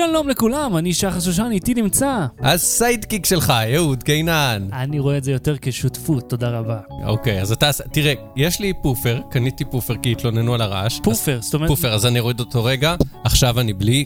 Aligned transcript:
שלום 0.00 0.28
לכולם, 0.28 0.76
אני 0.76 0.94
שחר 0.94 1.20
שושן, 1.20 1.48
איתי 1.52 1.74
נמצא. 1.74 2.26
ה 2.40 2.50
sidekick 2.50 3.26
שלך, 3.26 3.52
אהוד 3.74 4.02
קינן. 4.02 4.68
אני 4.72 4.98
רואה 4.98 5.16
את 5.18 5.24
זה 5.24 5.32
יותר 5.32 5.56
כשותפות, 5.60 6.30
תודה 6.30 6.50
רבה. 6.50 6.78
אוקיי, 7.04 7.42
אז 7.42 7.52
אתה, 7.52 7.70
תראה, 7.92 8.14
יש 8.36 8.60
לי 8.60 8.72
popper, 8.82 9.20
קניתי 9.30 9.64
popper 9.64 9.94
כי 10.02 10.12
התלוננו 10.12 10.54
על 10.54 10.60
הרעש. 10.60 11.00
popper, 11.02 11.38
זאת 11.42 11.54
אומרת... 11.54 11.68
popper, 11.68 11.94
אז 11.94 12.06
אני 12.06 12.18
אוריד 12.20 12.40
אותו 12.40 12.64
רגע, 12.64 12.94
עכשיו 13.24 13.60
אני 13.60 13.72
בלי, 13.72 14.04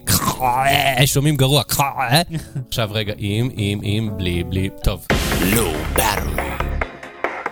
שומעים 1.05 1.37
גרוע, 1.37 1.63
עכשיו 2.69 2.89
רגע, 2.93 3.13
עם, 3.19 3.49
עם, 3.55 3.79
עם, 3.83 4.17
בלי, 4.17 4.45
בלי, 4.45 4.69
טוב. 4.83 5.07
לא 5.55 5.73
ברור. 5.95 6.72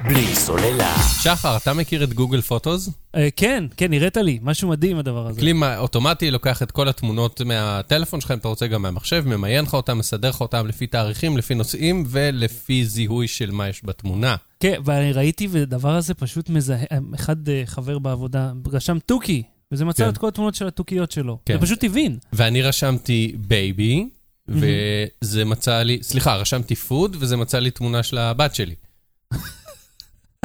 בלי 0.04 0.34
סוללה. 0.34 0.94
שחר, 1.22 1.56
אתה 1.56 1.74
מכיר 1.74 2.04
את 2.04 2.12
גוגל 2.14 2.40
פוטוס? 2.40 2.90
אה, 3.14 3.28
כן, 3.36 3.64
כן, 3.76 3.90
ראיתי, 3.90 4.38
משהו 4.42 4.68
מדהים 4.68 4.98
הדבר 4.98 5.26
הזה. 5.26 5.40
כלי 5.40 5.52
אוטומטי 5.78 6.30
לוקח 6.30 6.62
את 6.62 6.70
כל 6.70 6.88
התמונות 6.88 7.40
מהטלפון 7.40 8.20
שלך, 8.20 8.30
אם 8.30 8.38
אתה 8.38 8.48
רוצה 8.48 8.66
גם 8.66 8.82
מהמחשב, 8.82 9.22
ממיין 9.26 9.64
לך 9.64 9.74
אותם, 9.74 9.98
מסדר 9.98 10.28
לך 10.28 10.40
אותם 10.40 10.66
לפי 10.66 10.86
תאריכים, 10.86 11.36
לפי 11.36 11.54
נושאים 11.54 12.04
ולפי 12.08 12.84
זיהוי 12.84 13.28
של 13.28 13.50
מה 13.50 13.68
יש 13.68 13.80
בתמונה. 13.84 14.36
כן, 14.60 14.80
ואני 14.84 15.12
ראיתי, 15.12 15.48
והדבר 15.50 15.94
הזה 15.94 16.14
פשוט 16.14 16.48
מזהה, 16.48 16.84
אחד 17.14 17.48
אה, 17.48 17.62
חבר 17.66 17.98
בעבודה 17.98 18.52
רשם 18.72 18.98
תוכי, 19.06 19.42
וזה 19.72 19.84
מצא 19.84 20.04
כן. 20.04 20.10
את 20.10 20.18
כל 20.18 20.28
התמונות 20.28 20.54
של 20.54 20.66
התוכיות 20.66 21.10
שלו. 21.10 21.38
כן. 21.46 21.54
זה 21.54 21.60
פשוט 21.60 21.84
הבין. 21.84 22.18
ואני 22.32 22.62
רשמתי 22.62 23.34
baby, 23.38 24.08
וזה 24.48 25.44
מצא 25.44 25.82
לי, 25.82 25.98
סליחה, 26.02 26.36
רשמתי 26.36 26.74
food, 26.74 27.16
וזה 27.20 27.36
מצא 27.36 27.58
לי 27.58 27.70
תמונה 27.70 28.02
של 28.02 28.18
הבת 28.18 28.54
שלי. 28.54 28.74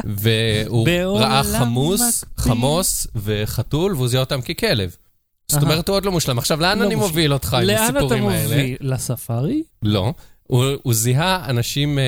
והוא 0.06 0.88
ראה 1.18 1.42
חמוס. 1.44 2.24
חמוס 2.36 3.06
וחתול, 3.16 3.94
והוא 3.94 4.08
זיהה 4.08 4.22
אותם 4.22 4.40
ככלב. 4.40 4.96
זאת 5.48 5.62
אהה. 5.62 5.62
אומרת, 5.62 5.88
הוא 5.88 5.96
עוד 5.96 6.04
לא 6.04 6.12
מושלם. 6.12 6.38
עכשיו, 6.38 6.60
לאן 6.60 6.78
לא 6.78 6.84
אני 6.84 6.94
מושלם. 6.94 7.08
מוביל 7.10 7.32
אותך 7.32 7.54
עם 7.54 7.62
לאן 7.62 7.76
אתה 7.76 7.98
הסיפורים 7.98 8.28
האלה? 8.28 8.42
מוביל? 8.42 8.76
לספארי? 8.80 9.62
לא. 9.82 10.12
הוא 10.42 10.64
הוא 10.82 10.94
זיהה 10.94 11.50
אנשים 11.50 11.98
אה, 11.98 12.04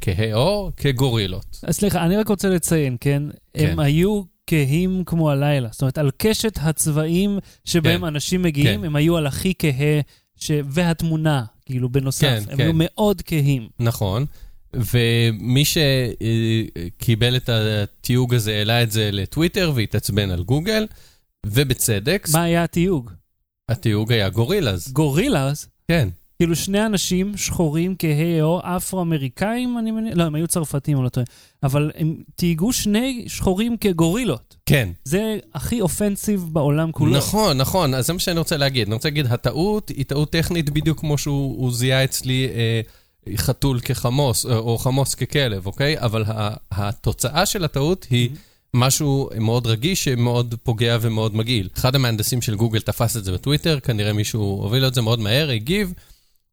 כהי 0.00 0.32
עור 0.32 0.70
כגורילות. 0.76 1.60
אז 1.62 1.76
סליחה, 1.76 2.04
אני 2.04 2.16
רק 2.16 2.28
רוצה 2.28 2.48
לציין, 2.48 2.96
כן? 3.00 3.22
הם 3.54 3.70
כן. 3.74 3.80
היו 3.80 4.22
כהים 4.46 5.02
כמו 5.06 5.30
הלילה. 5.30 5.68
זאת 5.72 5.82
אומרת, 5.82 5.98
על 5.98 6.10
קשת 6.16 6.58
הצבעים 6.62 7.38
שבהם 7.64 8.00
כן. 8.00 8.06
אנשים 8.06 8.42
מגיעים, 8.42 8.80
כן. 8.80 8.86
הם 8.86 8.96
היו 8.96 9.16
על 9.16 9.26
הכי 9.26 9.52
כהה, 9.58 10.00
ש... 10.36 10.50
והתמונה, 10.68 11.44
כאילו, 11.66 11.88
בנוסף. 11.88 12.22
כן, 12.22 12.42
הם 12.50 12.56
כן. 12.56 12.62
היו 12.62 12.72
מאוד 12.74 13.22
כהים. 13.24 13.68
נכון. 13.80 14.26
ומי 14.94 15.64
שקיבל 15.64 17.36
את 17.36 17.48
התיוג 17.48 18.34
הזה, 18.34 18.52
העלה 18.52 18.82
את 18.82 18.90
זה 18.90 19.10
לטוויטר 19.12 19.72
והתעצבן 19.74 20.30
על 20.30 20.42
גוגל, 20.42 20.86
ובצדק, 21.46 22.28
מה 22.32 22.42
היה 22.42 22.64
התיוג? 22.64 23.10
התיוג 23.70 24.12
היה 24.12 24.28
גורילאז. 24.28 24.92
גורילאז? 24.92 25.68
כן. 25.88 26.08
כאילו 26.38 26.56
שני 26.56 26.86
אנשים 26.86 27.36
שחורים 27.36 27.94
כהי 27.98 28.40
עור, 28.40 28.60
אפרו-אמריקאים, 28.64 29.78
אני 29.78 29.90
מניח, 29.90 30.14
לא, 30.16 30.24
הם 30.24 30.34
היו 30.34 30.46
צרפתים, 30.46 30.96
אני 30.96 31.04
לא 31.04 31.08
טועה, 31.08 31.26
אבל 31.62 31.90
הם 31.94 32.16
תהיגו 32.34 32.72
שני 32.72 33.24
שחורים 33.28 33.76
כגורילות. 33.76 34.56
כן. 34.66 34.88
זה 35.04 35.38
הכי 35.54 35.80
אופנסיב 35.80 36.48
בעולם 36.52 36.92
כולו. 36.92 37.16
נכון, 37.16 37.56
נכון, 37.56 37.94
אז 37.94 38.06
זה 38.06 38.12
מה 38.12 38.18
שאני 38.18 38.38
רוצה 38.38 38.56
להגיד. 38.56 38.86
אני 38.86 38.94
רוצה 38.94 39.08
להגיד, 39.08 39.26
הטעות 39.26 39.88
היא 39.88 40.04
טעות 40.04 40.32
טכנית 40.32 40.70
בדיוק 40.70 41.00
כמו 41.00 41.18
שהוא 41.18 41.56
הוא 41.62 41.72
זיהה 41.72 42.04
אצלי 42.04 42.48
אה, 42.54 42.80
חתול 43.36 43.80
כחמוס, 43.80 44.46
אה, 44.46 44.56
או 44.56 44.78
חמוס 44.78 45.14
ככלב, 45.14 45.66
אוקיי? 45.66 45.98
אבל 45.98 46.24
התוצאה 46.72 47.46
של 47.46 47.64
הטעות 47.64 48.06
היא 48.10 48.30
משהו 48.74 49.30
מאוד 49.38 49.66
רגיש, 49.66 50.04
שמאוד 50.04 50.54
פוגע 50.62 50.98
ומאוד 51.00 51.36
מגעיל. 51.36 51.68
אחד 51.78 51.94
המהנדסים 51.94 52.42
של 52.42 52.54
גוגל 52.54 52.80
תפס 52.80 53.16
את 53.16 53.24
זה 53.24 53.32
בטוויטר, 53.32 53.80
כנראה 53.80 54.12
מישהו 54.12 54.40
הוביל 54.42 54.86
את 54.86 54.94
זה 54.94 55.02
מאוד 55.02 55.20
מהר, 55.20 55.50
הגיב. 55.50 55.92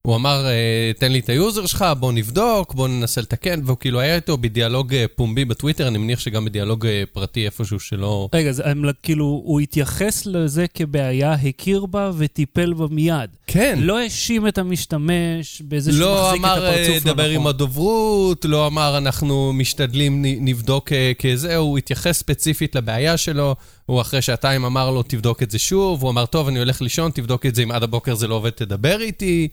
הוא 0.08 0.16
אמר, 0.16 0.46
אה, 0.46 0.92
תן 1.00 1.12
לי 1.12 1.20
את 1.20 1.30
היוזר 1.30 1.66
שלך, 1.66 1.86
בוא 2.00 2.12
נבדוק, 2.12 2.74
בוא 2.74 2.88
ננסה 2.88 3.22
לתקן, 3.22 3.60
והוא 3.64 3.78
כאילו 3.78 4.00
היה 4.00 4.16
איתו 4.16 4.38
בדיאלוג 4.38 4.94
אה, 4.94 5.06
פומבי 5.16 5.46
בטוויטר, 5.46 5.88
אני 5.88 5.98
מניח 5.98 6.20
שגם 6.20 6.46
בדיאלוג 6.46 6.88
פרטי 7.14 7.46
איפשהו 7.46 7.80
שלא... 7.80 8.30
רגע, 8.34 8.52
זה, 8.52 8.64
כאילו, 9.04 9.26
הוא 9.26 9.60
התייחס 9.60 10.26
לזה 10.26 10.66
כבעיה, 10.74 11.34
הכיר 11.34 11.86
בה 11.86 12.12
וטיפל 12.18 12.74
בה 12.74 12.88
מיד. 12.92 13.30
כן. 13.54 13.80
לא 13.82 14.00
האשים 14.00 14.48
את 14.48 14.58
המשתמש 14.58 15.58
שהוא 15.58 15.94
לא 15.94 16.24
מחזיק 16.26 16.42
את 16.42 16.46
אמר, 16.46 16.66
אה, 16.66 16.70
הפרצוף 16.70 17.06
לא 17.06 17.14
דבר 17.14 17.30
עם 17.30 17.36
נכון. 17.36 17.48
הדוברות, 17.48 18.46
לא 18.46 18.68
אמר, 18.68 18.98
אנחנו 18.98 19.54
משתדלים, 19.54 20.22
נבדוק 20.26 20.92
אה, 20.92 21.12
כזה, 21.20 21.56
הוא 21.56 21.78
התייחס 21.78 22.20
ספציפית 22.20 22.76
לבעיה 22.76 23.18
שלו, 23.18 23.56
הוא 23.86 24.02
אחרי 24.02 24.22
שעתיים 24.22 24.66
אמר 24.66 24.92
לו, 24.92 25.04
תבדוק 25.04 25.44
את 25.44 25.52
זה 25.52 25.60
שוב, 25.60 26.02
הוא 26.02 26.10
אמר, 26.10 26.26
טוב, 26.26 26.48
אני 26.48 26.60
הולך 26.60 26.82
לישון, 26.82 27.12
תבדוק 27.12 27.46
את 27.46 27.56
זה, 27.56 27.64
אם 27.64 27.72
עד 27.72 27.84
הבוקר 27.84 28.16
זה 28.16 28.28
לא 28.28 28.36
עובד, 28.36 28.50
תדבר 28.50 29.02
איתי. 29.02 29.48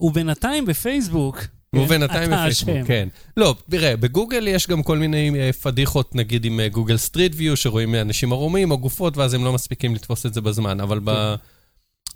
ובינתיים 0.00 0.66
בפייסבוק... 0.66 1.38
כן, 1.74 1.80
ובינתיים 1.80 2.30
בפייסבוק. 2.30 2.86
כן. 2.86 3.08
לא, 3.36 3.54
תראה, 3.70 3.96
בגוגל 3.96 4.48
יש 4.48 4.66
גם 4.68 4.82
כל 4.82 4.98
מיני 4.98 5.30
אה, 5.40 5.52
פדיחות, 5.52 6.14
נגיד 6.14 6.44
עם 6.44 6.60
גוגל 6.72 6.96
סטריט 6.96 7.32
ויו, 7.36 7.56
שרואים 7.56 7.94
אנשים 7.94 8.32
ערומים 8.32 8.70
או 8.70 8.78
גופות, 8.78 9.16
ואז 9.16 9.34
הם 9.34 9.44
לא 9.44 9.52
מספיקים 9.52 9.94
לתפוס 9.94 10.26
את 10.26 10.34
זה 10.34 10.40
בזמן, 10.40 10.80
אבל 10.80 11.00
ב... 11.04 11.34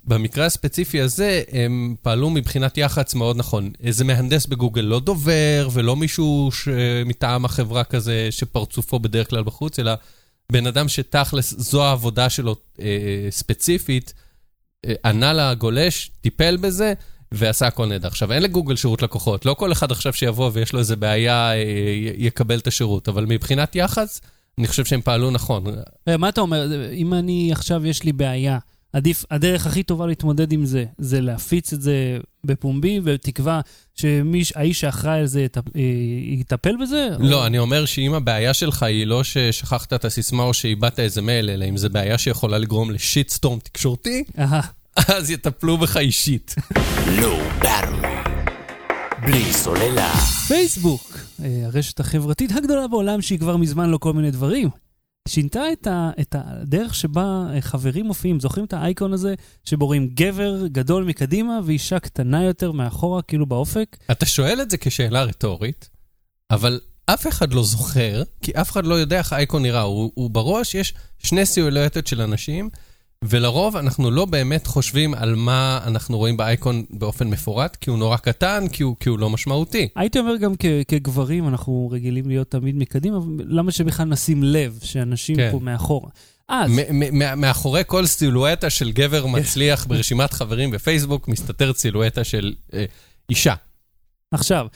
במקרה 0.09 0.47
הספציפי 0.47 1.01
הזה, 1.01 1.43
הם 1.53 1.95
פעלו 2.03 2.31
מבחינת 2.31 2.79
יח"צ 2.79 3.15
מאוד 3.15 3.37
נכון. 3.37 3.71
איזה 3.83 4.05
מהנדס 4.05 4.47
בגוגל, 4.47 4.83
לא 4.83 5.01
דובר 5.01 5.69
ולא 5.73 5.97
מישהו 5.97 6.51
ש... 6.53 6.69
מטעם 7.07 7.45
החברה 7.45 7.85
כזה 7.85 8.29
שפרצופו 8.31 8.99
בדרך 8.99 9.31
כלל 9.31 9.43
בחוץ, 9.43 9.79
אלא 9.79 9.93
בן 10.53 10.67
אדם 10.67 10.89
שתכלס, 10.89 11.55
זו 11.59 11.85
העבודה 11.85 12.31
שלו 12.31 12.57
אה, 12.81 13.27
ספציפית, 13.31 14.15
אה, 14.87 14.95
ענה 15.05 15.33
לגולש, 15.33 16.11
טיפל 16.21 16.57
בזה, 16.57 16.93
ועשה 17.33 17.67
הכל 17.67 17.87
נהדר. 17.87 18.09
עכשיו, 18.09 18.33
אין 18.33 18.43
לגוגל 18.43 18.77
שירות 18.77 19.03
לקוחות, 19.03 19.47
לא 19.47 19.55
כל 19.55 19.73
אחד 19.73 19.93
עכשיו 19.93 20.13
שיבוא 20.13 20.51
ויש 20.53 20.73
לו 20.73 20.79
איזה 20.79 20.97
בעיה, 20.97 21.53
אה, 21.53 21.63
יקבל 22.17 22.59
את 22.59 22.67
השירות, 22.67 23.09
אבל 23.09 23.25
מבחינת 23.27 23.77
יח"צ, 23.77 24.21
אני 24.59 24.67
חושב 24.67 24.85
שהם 24.85 25.01
פעלו 25.01 25.31
נכון. 25.31 25.65
רגע, 26.07 26.17
מה 26.17 26.29
אתה 26.29 26.41
אומר? 26.41 26.91
אם 26.93 27.15
אני 27.15 27.53
עכשיו, 27.53 27.87
יש 27.87 28.03
לי 28.03 28.13
בעיה, 28.13 28.59
עדיף, 28.99 29.25
הדרך 29.31 29.67
הכי 29.67 29.83
טובה 29.83 30.07
להתמודד 30.07 30.53
עם 30.53 30.67
זה, 30.67 30.85
זה 30.99 31.21
להפיץ 31.21 31.73
את 31.73 31.83
זה 31.83 32.19
בפומבי, 32.45 33.01
בתקווה 33.01 33.61
שהאיש 33.95 34.81
שאחראי 34.81 35.19
על 35.21 35.27
זה 35.27 35.47
יטפ- 35.47 35.77
אה, 35.77 35.81
יטפל 36.41 36.77
בזה? 36.83 37.09
לא, 37.19 37.41
או- 37.41 37.47
אני 37.47 37.59
אומר 37.59 37.85
שאם 37.85 38.15
הבעיה 38.15 38.55
שלך 38.55 38.83
היא 38.83 39.07
לא 39.07 39.25
ששכחת 39.25 39.93
את 39.93 40.05
הסיסמה 40.05 40.43
או 40.43 40.55
שאיבדת 40.55 41.01
איזה 41.01 41.23
מייל, 41.23 41.51
אלא 41.51 41.65
אם 41.69 41.77
זו 41.77 41.91
בעיה 41.91 42.19
שיכולה 42.19 42.59
לגרום 42.59 42.91
לשיטסטורם 42.91 43.59
תקשורתי, 43.59 44.25
אהה. 44.39 44.61
אז 45.09 45.31
יטפלו 45.31 45.77
בך 45.79 45.97
אישית. 45.97 46.55
לא. 47.23 47.39
בלי 49.23 49.53
סוללה. 49.53 50.15
פייסבוק, 50.49 51.19
אה, 51.45 51.63
הרשת 51.65 52.01
החברתית 52.01 52.51
הגדולה 52.57 52.89
בעולם 52.89 53.23
שהיא 53.23 53.39
כבר 53.39 53.57
מזמן 53.57 53.91
לא 53.91 53.99
כל 53.99 54.13
מיני 54.13 54.31
דברים. 54.31 54.69
שינתה 55.29 55.73
את, 55.73 55.87
ה, 55.87 56.11
את 56.21 56.35
הדרך 56.39 56.95
שבה 56.95 57.47
אה, 57.55 57.61
חברים 57.61 58.07
מופיעים. 58.07 58.41
זוכרים 58.41 58.67
את 58.67 58.73
האייקון 58.73 59.13
הזה 59.13 59.35
שבו 59.65 59.87
רואים 59.87 60.09
גבר 60.15 60.67
גדול 60.67 61.05
מקדימה 61.05 61.61
ואישה 61.65 61.99
קטנה 61.99 62.45
יותר 62.45 62.73
מאחורה, 62.73 63.23
כאילו 63.23 63.47
באופק? 63.47 63.97
אתה 64.11 64.27
שואל 64.27 64.63
את 64.63 64.71
זה 64.71 64.77
כשאלה 64.77 65.23
רטורית, 65.23 65.91
אבל 66.51 66.81
אף 67.07 67.27
אחד 67.27 67.53
לא 67.53 67.63
זוכר, 67.63 68.23
כי 68.43 68.53
אף 68.53 68.71
אחד 68.71 68.87
לא 68.87 68.95
יודע 68.95 69.19
איך 69.19 69.33
האייקון 69.33 69.63
נראה. 69.63 69.81
הוא, 69.81 70.13
הוא 70.15 70.31
בראש, 70.31 70.75
יש 70.75 70.95
שני 71.19 71.47
סילואטות 71.47 72.07
של 72.07 72.21
אנשים, 72.21 72.71
ולרוב 73.25 73.77
אנחנו 73.77 74.11
לא 74.11 74.25
באמת 74.25 74.67
חושבים 74.67 75.15
על 75.15 75.35
מה 75.35 75.81
אנחנו 75.87 76.19
רואים 76.19 76.37
באייקון 76.37 76.85
באופן 76.91 77.29
מפורט, 77.29 77.77
כי 77.77 77.91
הוא 77.91 77.99
נורא 77.99 78.17
קטן, 78.17 78.65
כי 78.73 78.83
הוא, 78.83 78.97
כי 79.01 79.09
הוא 79.09 79.19
לא 79.19 79.31
משמעותי. 79.31 79.89
הייתי 79.97 80.19
אומר 80.19 80.37
גם 80.37 80.53
כ- 80.59 80.85
כגברים, 80.89 81.49
אנחנו 81.49 81.89
רגילים 81.93 82.29
להיות 82.29 82.51
תמיד 82.51 82.77
מקדימה, 82.77 83.19
למה 83.39 83.73
שבכלל 83.73 84.07
נשים 84.07 84.43
לב 84.43 84.79
שאנשים 84.83 85.37
כן. 85.37 85.49
פה 85.53 85.59
מאחורה? 85.59 86.11
אז, 86.49 86.71
מאחורי 87.37 87.83
כל 87.87 88.07
סילואטה 88.07 88.71
של 88.71 88.93
גבר 88.93 89.27
מצליח 89.37 89.87
ברשימת 89.87 90.33
חברים 90.33 90.71
בפייסבוק, 90.71 91.29
מסתתרת 91.29 91.77
סילואטה 91.77 92.25
של 92.25 92.55
אה, 92.75 92.85
אישה. 93.31 93.55
עכשיו, 94.33 94.67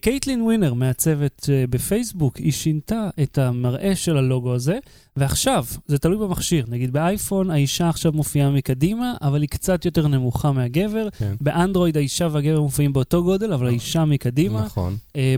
קייטלין 0.00 0.42
ווינר 0.42 0.74
מהצוות 0.74 1.48
אה, 1.52 1.64
בפייסבוק, 1.70 2.36
היא 2.36 2.52
שינתה 2.52 3.10
את 3.22 3.38
המראה 3.38 3.96
של 3.96 4.16
הלוגו 4.16 4.54
הזה, 4.54 4.78
ועכשיו, 5.16 5.64
זה 5.86 5.98
תלוי 5.98 6.18
במכשיר. 6.18 6.64
נגיד 6.68 6.92
באייפון 6.92 7.50
האישה 7.50 7.88
עכשיו 7.88 8.12
מופיעה 8.12 8.50
מקדימה, 8.50 9.14
אבל 9.22 9.40
היא 9.40 9.48
קצת 9.48 9.84
יותר 9.84 10.08
נמוכה 10.08 10.52
מהגבר. 10.52 11.08
כן. 11.18 11.34
באנדרואיד 11.40 11.96
האישה 11.96 12.28
והגבר 12.32 12.60
מופיעים 12.60 12.92
באותו 12.92 13.22
גודל, 13.22 13.52
אבל 13.52 13.66
האישה 13.66 14.04
מקדימה. 14.04 14.64
נכון. 14.64 14.96
אה, 15.16 15.34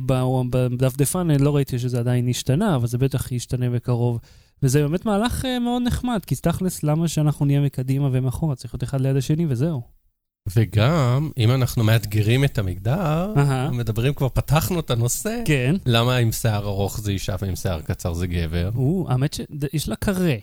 בדפדפן 0.51 1.31
אה, 1.31 1.39
לא 1.39 1.57
ראיתי 1.57 1.79
שזה 1.79 1.99
עדיין 1.99 2.29
השתנה, 2.29 2.77
אבל 2.77 2.87
זה 2.87 2.99
בטח 2.99 3.33
ישתנה 3.33 3.71
בקרוב. 3.71 4.19
וזה 4.63 4.83
באמת 4.83 5.07
מהלך 5.07 5.45
אה, 5.45 5.59
מאוד 5.59 5.83
נחמד, 5.83 6.21
כי 6.27 6.35
תכלס, 6.37 6.83
למה 6.83 7.09
שאנחנו 7.09 7.47
נהיה 7.47 7.61
מקדימה 7.61 8.09
ומאחורה? 8.13 8.57
צריך 8.57 8.75
להיות 8.75 8.85
אחד 8.85 9.01
ליד 9.01 9.17
השני 9.17 9.47
וזהו. 9.49 10.00
וגם, 10.49 11.31
אם 11.39 11.51
אנחנו 11.51 11.85
מאתגרים 11.85 12.45
את 12.45 12.59
המגדר, 12.59 13.33
אהה. 13.37 13.71
מדברים, 13.71 14.15
כבר 14.15 14.29
פתחנו 14.29 14.81
את 14.81 14.91
הנושא, 14.91 15.43
כן. 15.45 15.75
למה 15.87 16.17
עם 16.17 16.33
שיער 16.33 16.65
ארוך 16.67 17.01
זה 17.01 17.11
אישה 17.11 17.37
ועם 17.43 17.57
שיער 17.57 17.81
קצר 17.81 18.15
זה 18.15 18.27
גבר? 18.27 18.71
הוא, 18.75 19.11
האמת 19.11 19.35
שיש 19.35 19.89
לה 19.89 19.97
קרה, 19.97 20.35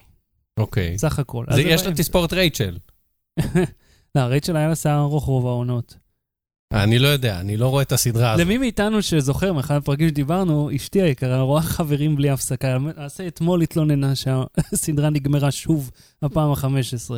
אוקיי. 0.59 0.97
סך 0.97 1.19
הכל. 1.19 1.45
זה- 1.53 1.61
יש 1.61 1.85
לה. 1.85 1.93
תספורת 1.93 2.33
רייצ'ל. 2.33 2.77
לא, 4.15 4.21
רייצ'ל 4.21 4.55
היה 4.57 4.67
לה 4.67 4.75
שיער 4.75 4.99
ארוך 4.99 5.23
רוב 5.25 5.45
העונות. 5.47 5.95
אני 6.73 6.99
לא 6.99 7.07
יודע, 7.07 7.39
אני 7.39 7.57
לא 7.57 7.67
רואה 7.67 7.81
את 7.83 7.91
הסדרה 7.91 8.31
הזאת. 8.31 8.45
למי 8.45 8.57
מאיתנו 8.57 9.01
שזוכר, 9.01 9.53
מאחד 9.53 9.75
הפרקים 9.75 10.07
שדיברנו, 10.09 10.75
אשתי 10.75 11.01
היקרה 11.01 11.41
רואה 11.41 11.61
חברים 11.61 12.15
בלי 12.15 12.29
הפסקה. 12.29 12.73
למעשה 12.75 13.27
אתמול 13.27 13.61
התלוננה 13.61 14.13
שהסדרה 14.15 15.09
נגמרה 15.09 15.51
שוב 15.51 15.91
בפעם 16.21 16.51
ה-15. 16.51 17.11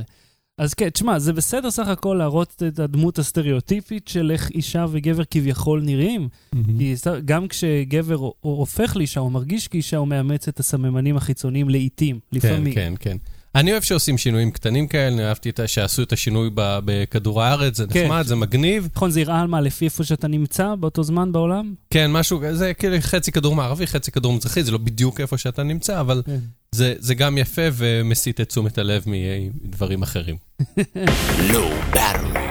אז 0.60 0.74
כן, 0.74 0.90
תשמע, 0.90 1.20
זה 1.20 1.34
בסדר 1.34 1.72
סך 1.72 1.88
הכל 1.88 2.16
להראות 2.20 2.64
את 2.68 2.80
הדמות 2.80 3.20
הסטריאוטיפית 3.20 4.08
של 4.08 4.32
איך 4.32 4.50
אישה 4.52 4.86
וגבר 4.92 5.24
כביכול 5.32 5.82
נראים. 5.82 6.28
מהמם. 6.54 6.78
כי 6.78 6.94
גם 7.26 7.48
כשגבר 7.48 8.16
הו- 8.16 8.34
הופך 8.42 8.96
לאישה, 8.96 9.20
או 9.20 9.30
מרגיש 9.30 9.68
כאישה, 9.68 9.98
הוא 9.98 10.08
מאמץ 10.08 10.48
את 10.48 10.60
הסממנים 10.60 11.18
החיצוניים 11.18 11.70
לעיתים, 11.70 12.20
כן, 12.32 12.38
לפעמים. 12.38 12.74
כן, 12.74 12.94
כן. 13.00 13.18
אני 13.56 13.72
אוהב 13.72 13.84
שעושים 13.84 14.18
שינויים 14.18 14.52
קטנים 14.52 14.88
כאלה, 14.88 15.08
אני 15.08 15.26
אהבתי 15.26 15.50
את 15.50 15.60
שעשו 15.66 16.04
את 16.04 16.14
השינוי 16.14 16.50
בכדור 16.56 17.44
הארץ, 17.44 17.78
זה 17.78 17.86
כן. 17.90 18.06
נחמד, 18.06 18.24
זה 18.26 18.36
מגניב. 18.36 18.88
נכון, 18.96 19.12
זה 19.12 19.22
יראה 19.22 19.42
על 19.42 19.48
מה, 19.48 19.62
לפי 19.62 19.86
איפה 19.86 20.04
שאתה 20.04 20.28
נמצא 20.28 20.76
באותו 20.76 21.04
זמן 21.04 21.32
בעולם? 21.32 21.74
כן, 21.90 22.12
משהו, 22.12 22.42
זה 22.52 22.74
כאילו 22.74 22.96
חצי 23.00 23.32
כדור 23.32 23.56
מערבי, 23.56 23.88
חצי 23.88 24.12
כדור 24.12 24.34
מזרחי, 24.34 24.64
זה 24.64 24.72
לא 24.72 24.78
בדיוק 24.78 25.22
איפה 25.22 25.38
שאתה 25.38 25.64
נמצא, 25.64 26.00
אבל 26.00 26.22
כן. 26.26 26.40
זה, 26.76 26.94
זה 26.98 27.16
גם 27.16 27.38
יפה 27.38 27.62
ומסיט 27.74 28.42
את 28.42 28.50
תשומת 28.50 28.78
הלב 28.78 29.04
מדברים 29.06 30.04
אחרים. 30.04 30.38
Low 31.52 31.96
Battery. 31.96 32.50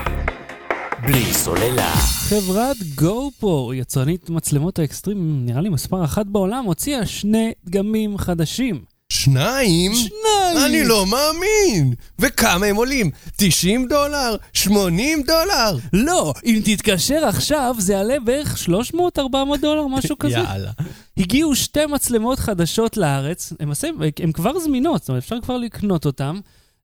בלי 1.03 1.25
סוללה. 1.35 1.93
חברת 2.29 2.77
GoPro, 3.01 3.75
יצרנית 3.75 4.31
מצלמות 4.31 4.79
האקסטרים, 4.79 5.47
נראה 5.47 5.61
לי 5.61 5.69
מספר 5.69 6.05
אחת 6.05 6.27
בעולם, 6.27 6.65
הוציאה 6.65 7.07
שני 7.07 7.53
דגמים 7.65 8.19
חדשים. 8.19 8.85
שניים? 9.19 9.93
שניים! 9.95 10.67
אני 10.67 10.85
לא 10.85 11.07
מאמין! 11.07 11.95
וכמה 12.19 12.67
הם 12.67 12.77
עולים? 12.77 13.11
90 13.37 13.89
דולר? 13.89 14.37
80 14.53 15.23
דולר? 15.23 15.77
לא, 15.93 16.35
אם 16.45 16.61
תתקשר 16.65 17.25
עכשיו, 17.25 17.75
זה 17.79 17.93
יעלה 17.93 18.21
בערך 18.25 18.57
300-400 19.19 19.21
דולר, 19.61 19.87
משהו 19.87 20.17
כזה. 20.21 20.35
יאללה. 20.35 20.71
הגיעו 21.17 21.57
שתי 21.57 21.87
מצלמות 21.87 22.39
חדשות 22.39 22.97
לארץ, 22.97 23.53
הן 24.23 24.33
כבר 24.33 24.59
זמינות, 24.59 25.01
זאת 25.01 25.09
אומרת, 25.09 25.23
אפשר 25.23 25.41
כבר 25.41 25.57
לקנות 25.57 26.07
אותן. 26.07 26.37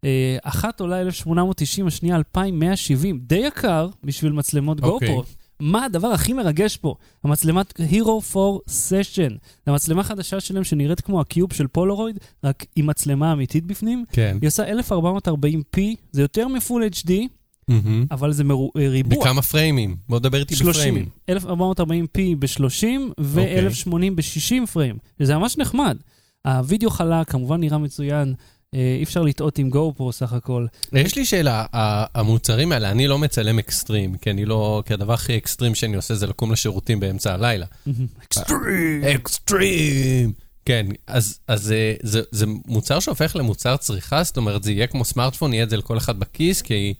אה, 0.04 0.36
אחת 0.42 0.80
עולה 0.80 1.00
1,890, 1.00 1.86
השנייה 1.86 2.16
2,170, 2.16 3.20
די 3.22 3.36
יקר 3.36 3.88
בשביל 4.04 4.32
מצלמות 4.32 4.80
אוקיי. 4.82 5.08
גופרו. 5.08 5.43
מה 5.60 5.84
הדבר 5.84 6.08
הכי 6.08 6.32
מרגש 6.32 6.76
פה? 6.76 6.94
המצלמת 7.24 7.80
Hero 7.80 8.08
4 8.36 8.58
Session. 8.66 9.30
זו 9.66 9.72
המצלמה 9.72 10.04
חדשה 10.04 10.40
שלהם 10.40 10.64
שנראית 10.64 11.00
כמו 11.00 11.20
הקיוב 11.20 11.52
של 11.52 11.66
פולרויד, 11.66 12.18
רק 12.44 12.64
עם 12.76 12.86
מצלמה 12.86 13.32
אמיתית 13.32 13.66
בפנים. 13.66 14.04
כן. 14.12 14.36
היא 14.40 14.48
עושה 14.48 14.64
1440p, 14.72 15.80
זה 16.12 16.22
יותר 16.22 16.48
מפול 16.48 16.84
HD, 16.94 17.10
מהמם. 17.68 18.06
אבל 18.10 18.32
זה 18.32 18.44
מרו- 18.44 18.70
אה, 18.78 18.88
ריבוע. 18.88 19.20
בכמה 19.20 19.42
פריימים? 19.42 19.96
בוא 20.08 20.18
דבר 20.18 20.38
איתי 20.40 20.56
30, 20.56 20.72
בפריימים. 20.94 21.08
1440p 21.30 22.18
ב-30 22.38 22.60
אוקיי. 23.18 23.66
ו-1080 23.68 23.90
ב-60 24.14 24.66
frame, 24.72 24.96
שזה 25.22 25.36
ממש 25.38 25.58
נחמד. 25.58 25.96
הווידאו 26.46 26.90
חלק, 26.90 27.30
כמובן 27.30 27.60
נראה 27.60 27.78
מצוין, 27.78 28.34
אי 28.74 29.02
אפשר 29.02 29.22
לטעות 29.22 29.58
עם 29.58 29.70
גו-פרו 29.70 30.12
סך 30.12 30.32
הכל. 30.32 30.66
יש 30.92 31.16
לי 31.16 31.24
שאלה, 31.24 31.64
המוצרים 32.14 32.72
האלה, 32.72 32.90
אני 32.90 33.06
לא 33.06 33.18
מצלם 33.18 33.58
אקסטרים, 33.58 34.16
כי 34.16 34.30
אני 34.30 34.44
לא, 34.44 34.82
כי 34.86 34.94
הדבר 34.94 35.12
הכי 35.12 35.36
אקסטרים 35.36 35.74
שאני 35.74 35.96
עושה 35.96 36.14
זה 36.14 36.26
לקום 36.26 36.52
לשירותים 36.52 37.00
באמצע 37.00 37.34
הלילה. 37.34 37.66
אקסטרים. 38.24 39.04
אקסטרים! 39.04 40.32
כן, 40.64 40.86
אז, 41.06 41.38
אז 41.48 41.62
זה, 41.62 41.94
זה, 42.02 42.22
זה 42.30 42.46
מוצר 42.66 43.00
שהופך 43.00 43.36
למוצר 43.36 43.76
צריכה? 43.76 44.22
זאת 44.22 44.36
אומרת, 44.36 44.62
זה 44.62 44.72
יהיה 44.72 44.86
כמו 44.86 45.04
סמארטפון, 45.04 45.52
יהיה 45.52 45.64
את 45.64 45.70
זה 45.70 45.76
לכל 45.76 45.98
אחד 45.98 46.18
בכיס, 46.18 46.62
כי, 46.62 46.94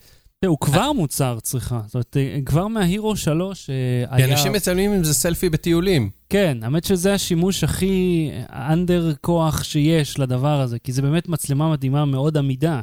הוא 0.47 0.59
כבר 0.61 0.93
מוצר 0.93 1.39
צריכה, 1.43 1.81
זאת 1.87 1.95
אומרת, 1.95 2.17
אה, 2.17 2.39
כבר 2.47 2.69
מההירו 2.69 3.17
3 3.17 3.71
אה, 3.71 4.17
כי 4.17 4.23
היה... 4.23 4.33
אנשים 4.33 4.53
מצלמים 4.53 4.93
עם 4.93 5.05
זה 5.05 5.15
סלפי 5.15 5.51
בטיולים. 5.51 6.11
כן, 6.29 6.59
האמת 6.63 6.85
שזה 6.85 7.15
השימוש 7.15 7.65
הכי 7.65 8.31
אנדר 8.51 9.13
כוח 9.21 9.63
שיש 9.65 10.19
לדבר 10.19 10.61
הזה, 10.61 10.79
כי 10.79 10.93
זה 10.93 11.03
באמת 11.03 11.29
מצלמה 11.29 11.73
מדהימה, 11.73 12.05
מאוד 12.05 12.37
עמידה. 12.37 12.81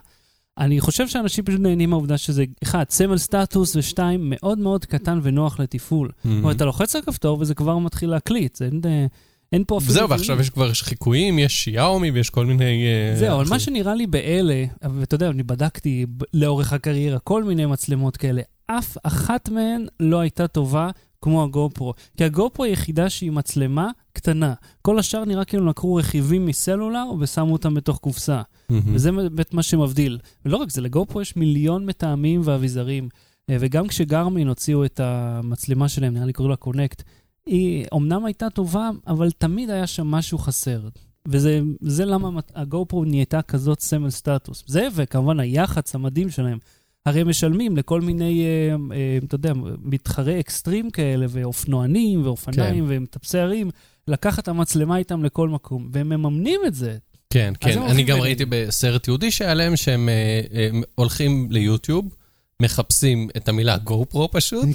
אני 0.57 0.81
חושב 0.81 1.07
שאנשים 1.07 1.45
פשוט 1.45 1.59
נהנים 1.59 1.89
מהעובדה 1.89 2.17
שזה, 2.17 2.43
אחד, 2.63 2.83
סמל 2.89 3.17
סטטוס, 3.17 3.75
ושתיים, 3.75 4.19
מאוד 4.23 4.59
מאוד 4.59 4.85
קטן 4.85 5.19
ונוח 5.23 5.59
לתפעול. 5.59 6.11
זאת 6.23 6.31
אומרת, 6.43 6.55
אתה 6.55 6.65
לוחץ 6.65 6.95
על 6.95 7.01
כפתור 7.01 7.39
וזה 7.39 7.55
כבר 7.55 7.77
מתחיל 7.77 8.09
להקליט, 8.09 8.55
זה 8.55 8.65
אין, 8.65 8.81
אה, 8.85 9.05
אין 9.51 9.63
פה 9.67 9.77
אפילו... 9.77 9.93
זהו. 9.93 10.09
ועכשיו 10.09 10.39
יש 10.39 10.49
כבר 10.49 10.73
חיקויים, 10.73 11.39
יש 11.39 11.63
שיאומי 11.63 12.11
ויש 12.11 12.29
כל 12.29 12.45
מיני... 12.45 12.85
אה, 12.85 13.15
זהו, 13.15 13.35
אבל 13.35 13.49
מה. 13.49 13.59
שנראה 13.59 13.95
לי 13.95 14.07
באלה, 14.07 14.65
ואתה 14.81 15.15
יודע, 15.15 15.29
אני 15.29 15.43
בדקתי 15.43 16.05
לאורך 16.33 16.73
הקריירה 16.73 17.19
כל 17.19 17.43
מיני 17.43 17.65
מצלמות 17.65 18.17
כאלה, 18.17 18.41
אף 18.67 18.97
אחת 19.03 19.49
מהן 19.49 19.85
לא 19.99 20.19
הייתה 20.19 20.47
טובה 20.47 20.89
כמו 21.21 21.43
הגופרו. 21.43 21.93
כי 22.17 22.23
הגופרו 22.23 22.65
היא 22.65 22.73
יחידה 22.73 23.09
שהיא 23.09 23.31
מצלמה 23.31 23.89
קטנה. 24.13 24.53
כל 24.81 24.99
השאר 24.99 25.25
נראה 25.25 25.45
כאילו 25.45 25.65
לקחו 25.65 25.95
רכיבים 25.95 26.45
מסלולר 26.45 27.05
ושמו 27.19 27.53
אותם 27.53 27.73
בתוך 27.73 27.97
קופסה. 27.97 28.41
וזה 28.69 29.11
באמת 29.11 29.53
מה 29.53 29.63
שמבדיל. 29.63 30.17
ולא 30.45 30.57
רק 30.57 30.69
זה, 30.69 30.81
לגופרו 30.81 31.21
יש 31.21 31.35
מיליון 31.35 31.85
מטעמים 31.85 32.41
ואביזרים. 32.43 33.09
אה, 33.49 33.57
וגם 33.59 33.87
כשגרמין 33.87 34.47
הוציאו 34.47 34.85
את 34.85 34.99
המצלמה 34.99 35.89
שלהם, 35.89 36.13
נראה 36.13 36.25
לי 36.25 36.33
קוראים 36.33 36.49
לה 36.49 36.55
קונקט, 36.55 37.03
היא 37.45 37.85
אומנם 37.91 38.25
הייתה 38.25 38.49
טובה, 38.49 38.89
אבל 39.07 39.31
תמיד 39.31 39.69
היה 39.69 39.87
שם 39.87 40.07
משהו 40.07 40.37
חסר. 40.37 40.81
וזה 41.27 41.61
זה 41.81 42.05
למה 42.05 42.39
הגופרו 42.55 43.05
נהייתה 43.05 43.41
כזאת 43.41 43.79
סמל 43.79 44.09
סטטוס. 44.09 44.63
זה 44.67 44.87
וכמובן 44.95 45.39
היח"צ 45.39 45.95
המדהים 45.95 46.29
שלהם. 46.29 46.57
הרי 47.05 47.23
משלמים 47.23 47.77
לכל 47.77 48.01
מיני, 48.01 48.43
אה, 48.45 48.75
אה, 48.95 49.17
אתה 49.27 49.35
יודע, 49.35 49.53
מתחרי 49.81 50.39
אקסטרים 50.39 50.89
כאלה, 50.89 51.25
ואופנוענים, 51.29 52.25
ואופניים, 52.25 52.85
ומטפסי 52.87 53.39
הרים, 53.39 53.69
לקחת 54.07 54.43
את 54.43 54.47
המצלמה 54.47 54.97
איתם 54.97 55.23
לכל 55.23 55.49
מקום, 55.49 55.89
והם 55.93 56.09
מממנים 56.09 56.61
את 56.67 56.75
זה. 56.75 56.97
כן, 57.29 57.53
כן. 57.59 57.81
אני 57.81 58.03
גם 58.03 58.07
ביניהם. 58.07 58.21
ראיתי 58.21 58.45
בסרט 58.49 59.07
יהודי 59.07 59.31
שהיה 59.31 59.53
להם 59.53 59.75
שהם 59.75 60.09
אה, 60.09 60.41
אה, 60.53 60.69
הולכים 60.95 61.47
ליוטיוב, 61.51 62.15
מחפשים 62.61 63.29
את 63.37 63.49
המילה 63.49 63.77
GoPro 63.87 64.27
פשוט, 64.31 64.67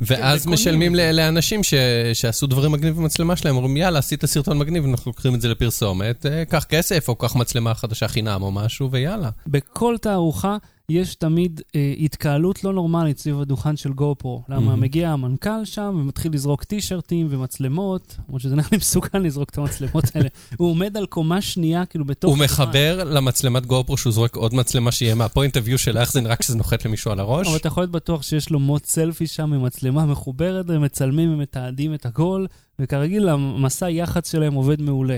ואז 0.00 0.46
משלמים 0.46 0.94
לאנשים 0.94 1.62
ש- 1.62 1.74
שעשו 2.12 2.46
דברים 2.46 2.72
מגניבים 2.72 3.02
במצלמה 3.02 3.36
שלהם, 3.36 3.56
אומרים 3.56 3.76
יאללה, 3.76 3.98
עשית 3.98 4.24
סרטון 4.24 4.58
מגניב, 4.58 4.84
אנחנו 4.84 5.08
לוקחים 5.10 5.34
את 5.34 5.40
זה 5.40 5.48
לפרסומת, 5.48 6.26
אה, 6.26 6.44
קח 6.44 6.64
כסף 6.64 7.08
או 7.08 7.14
קח 7.16 7.36
מצלמה 7.36 7.74
חדשה 7.74 8.08
חינם 8.08 8.42
או 8.42 8.52
משהו, 8.52 8.90
ויאללה. 8.90 9.30
בכל 9.46 9.96
תערוכה 10.00 10.56
יש 10.90 11.14
תמיד 11.14 11.60
אה, 11.76 11.94
התקהלות 11.98 12.64
לא 12.64 12.72
נורמלית 12.72 13.18
סביב 13.18 13.40
הדוכן 13.40 13.76
של 13.76 13.92
גופרו. 13.92 14.42
למה 14.48 14.60
מהמם. 14.60 14.80
מגיע 14.80 15.10
המנכ"ל 15.10 15.64
שם 15.64 15.96
ומתחיל 16.00 16.32
לזרוק 16.32 16.64
טישרטים 16.64 17.26
ומצלמות, 17.30 18.16
למרות 18.28 18.40
שזה 18.40 18.56
נראה 18.56 18.68
לי 18.72 18.78
מסוכן 18.78 19.22
לזרוק 19.22 19.50
את 19.50 19.58
המצלמות 19.58 20.04
האלה. 20.14 20.28
הוא 20.56 20.70
עומד 20.70 20.96
על 20.96 21.06
קומה 21.06 21.40
שנייה, 21.40 21.86
כאילו 21.86 22.04
בתוך... 22.04 22.30
הוא. 22.30 22.44
מחבר 22.44 23.04
למצלמת 23.04 23.66
גופרו 23.66 23.96
שהוא 23.96 24.12
זורק 24.12 24.36
עוד 24.36 24.54
מצלמה 24.54 24.92
שיהיה 24.92 25.14
מהפוינט 25.14 25.56
הוויו 25.56 25.78
של 25.78 25.98
איך 25.98 26.12
זה 26.12 26.20
נראה 26.20 26.36
כשזה 26.36 26.56
נוחת 26.56 26.84
למישהו 26.84 27.10
על 27.10 27.20
הראש. 27.20 27.46
אבל 27.46 27.56
אתה 27.56 27.68
יכול 27.68 27.82
להיות 27.82 27.92
בטוח 27.92 28.22
שיש 28.22 28.50
לו 28.50 28.60
מוט 28.60 28.84
סלפי 28.84 29.26
שם 29.26 29.52
עם 29.52 29.64
מצלמה 29.64 30.06
מחוברת, 30.06 30.70
הם 30.70 30.82
מצלמים 30.82 31.34
ומתעדים 31.34 31.94
את 31.94 32.06
הכל, 32.06 32.46
וכרגיל 32.78 33.28
המסע 33.28 33.90
יח"צ 33.90 34.30
שלהם 34.30 34.54
עובד 34.54 34.82
מעולה. 34.82 35.16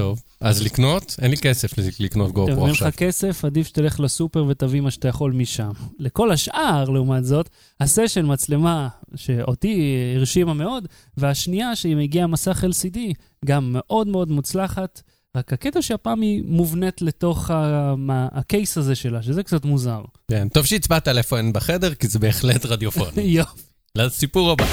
טוב, 0.00 0.22
אז 0.40 0.62
לקנות? 0.62 1.16
אין 1.22 1.30
לי 1.30 1.36
כסף 1.36 1.72
לקנות 2.00 2.30
אם 2.38 2.48
אין 2.48 2.58
לך 2.58 2.70
עכשיו. 2.70 2.92
כסף, 2.96 3.44
עדיף 3.44 3.66
שתלך 3.66 4.00
לסופר 4.00 4.44
ותביא 4.48 4.80
מה 4.80 4.90
שאתה 4.90 5.08
יכול 5.08 5.32
משם. 5.32 5.70
לכל 5.98 6.32
השאר, 6.32 6.84
לעומת 6.90 7.24
זאת, 7.24 7.48
הסשן 7.80 8.32
מצלמה 8.32 8.88
שאותי 9.14 9.82
הרשימה 10.16 10.54
מאוד, 10.54 10.88
והשנייה 11.16 11.76
שהיא 11.76 11.96
מגיעה 11.96 12.26
מסך 12.26 12.64
LCD, 12.64 12.98
גם 13.44 13.70
מאוד 13.72 14.06
מאוד 14.06 14.30
מוצלחת, 14.30 15.02
רק 15.36 15.52
הקטע 15.52 15.82
שהפעם 15.82 16.20
היא 16.20 16.42
מובנית 16.46 17.02
לתוך 17.02 17.50
ה- 17.50 17.94
מה- 17.96 18.28
הקייס 18.32 18.78
הזה 18.78 18.94
שלה, 18.94 19.22
שזה 19.22 19.42
קצת 19.42 19.64
מוזר. 19.64 20.00
כן, 20.30 20.48
טוב 20.48 20.66
שהצבעת 20.66 21.08
על 21.08 21.18
איפה 21.18 21.38
אין 21.38 21.52
בחדר, 21.52 21.94
כי 21.94 22.08
זה 22.08 22.18
בהחלט 22.18 22.66
רדיופוני. 22.66 23.22
יופי. 23.38 23.60
לסיפור 23.94 24.50
הבא. 24.50 24.66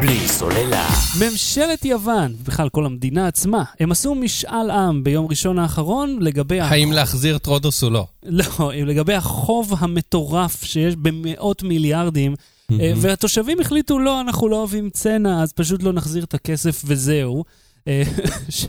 בלי 0.00 0.28
סוללה. 0.28 0.88
ממשלת 1.20 1.84
יוון, 1.84 2.34
בכלל 2.44 2.68
כל 2.68 2.86
המדינה 2.86 3.26
עצמה, 3.26 3.64
הם 3.80 3.92
עשו 3.92 4.14
משאל 4.14 4.70
עם 4.70 5.04
ביום 5.04 5.26
ראשון 5.26 5.58
האחרון 5.58 6.18
לגבי... 6.20 6.60
האם 6.60 6.92
להחזיר 6.92 7.36
את 7.36 7.46
רודוס 7.46 7.84
או 7.84 7.90
לא? 7.90 8.06
לא, 8.22 8.72
לגבי 8.74 9.14
החוב 9.14 9.74
המטורף 9.78 10.64
שיש 10.64 10.96
במאות 10.96 11.62
מיליארדים, 11.62 12.34
אה, 12.72 12.92
והתושבים 12.96 13.60
החליטו, 13.60 13.98
לא, 13.98 14.20
אנחנו 14.20 14.48
לא 14.48 14.56
אוהבים 14.56 14.90
צנע, 14.90 15.42
אז 15.42 15.52
פשוט 15.52 15.82
לא 15.82 15.92
נחזיר 15.92 16.24
את 16.24 16.34
הכסף 16.34 16.82
וזהו. 16.84 17.44
אה, 17.88 18.02
ש- 18.48 18.66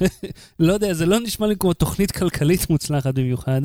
לא 0.60 0.74
יודע, 0.74 0.94
זה 0.94 1.06
לא 1.06 1.20
נשמע 1.20 1.48
לי 1.48 1.56
כמו 1.60 1.74
תוכנית 1.74 2.12
כלכלית 2.12 2.70
מוצלחת 2.70 3.14
במיוחד, 3.14 3.62